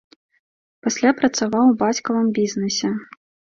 [0.85, 2.93] Пасля працаваў у бацькавым бізнэсе.